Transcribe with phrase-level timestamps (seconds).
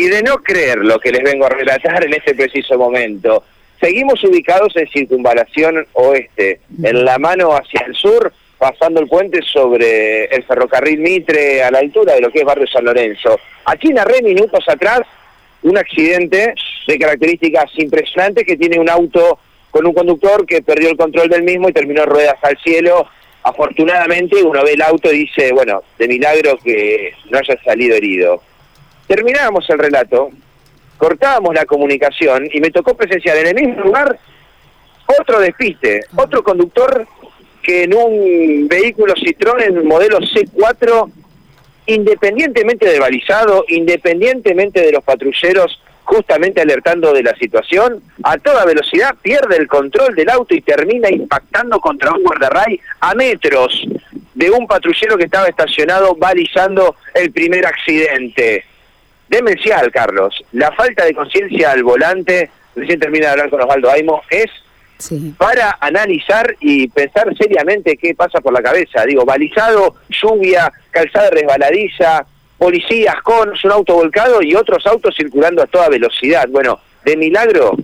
[0.00, 3.44] y de no creer lo que les vengo a relatar en este preciso momento.
[3.78, 10.24] Seguimos ubicados en circunvalación oeste, en la mano hacia el sur, pasando el puente sobre
[10.24, 13.38] el ferrocarril Mitre a la altura de lo que es Barrio San Lorenzo.
[13.66, 15.02] Aquí narré minutos atrás
[15.62, 16.54] un accidente
[16.86, 19.38] de características impresionantes que tiene un auto
[19.70, 23.06] con un conductor que perdió el control del mismo y terminó ruedas al cielo.
[23.42, 28.42] Afortunadamente uno ve el auto y dice, bueno, de milagro que no haya salido herido.
[29.10, 30.30] Terminábamos el relato,
[30.96, 34.16] cortábamos la comunicación y me tocó presenciar en el mismo lugar
[35.18, 37.08] otro despiste, otro conductor
[37.60, 41.10] que en un vehículo Citroën en modelo C4,
[41.86, 49.16] independientemente del balizado, independientemente de los patrulleros justamente alertando de la situación, a toda velocidad
[49.20, 53.88] pierde el control del auto y termina impactando contra un guardarray a metros
[54.36, 58.69] de un patrullero que estaba estacionado balizando el primer accidente.
[59.30, 60.44] Demencial, Carlos.
[60.52, 64.50] La falta de conciencia al volante, recién termina de hablar con Osvaldo Aimo, es
[65.38, 69.06] para analizar y pensar seriamente qué pasa por la cabeza.
[69.06, 72.26] Digo, balizado, lluvia, calzada resbaladiza,
[72.58, 76.48] policías con un auto volcado y otros autos circulando a toda velocidad.
[76.48, 77.76] Bueno, de milagro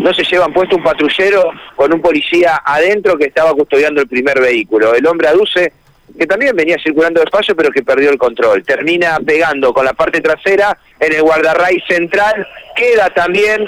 [0.00, 4.40] no se llevan puesto un patrullero con un policía adentro que estaba custodiando el primer
[4.40, 4.94] vehículo.
[4.94, 5.72] El hombre aduce
[6.18, 8.64] que también venía circulando despacio pero que perdió el control.
[8.64, 13.66] Termina pegando con la parte trasera en el guardarray central, queda también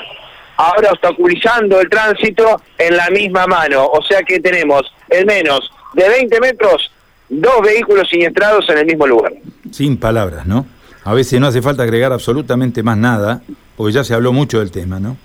[0.56, 3.86] ahora obstaculizando el tránsito en la misma mano.
[3.86, 6.90] O sea que tenemos en menos de 20 metros
[7.28, 9.32] dos vehículos siniestrados en el mismo lugar.
[9.70, 10.66] Sin palabras, ¿no?
[11.04, 13.40] A veces no hace falta agregar absolutamente más nada,
[13.76, 15.16] porque ya se habló mucho del tema, ¿no?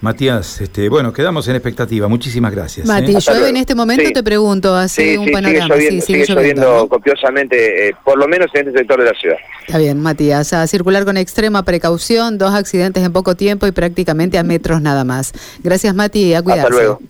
[0.00, 2.06] Matías, este, bueno, quedamos en expectativa.
[2.08, 2.86] Muchísimas gracias.
[2.86, 5.64] Mati, yo en este momento te pregunto, así un panorama.
[5.64, 9.36] Sigue lloviendo, sigue lloviendo copiosamente, eh, por lo menos en este sector de la ciudad.
[9.66, 10.52] Está bien, Matías.
[10.52, 15.04] A circular con extrema precaución, dos accidentes en poco tiempo y prácticamente a metros nada
[15.04, 15.32] más.
[15.62, 16.62] Gracias, Mati, a cuidarse.
[16.62, 17.00] Hasta luego.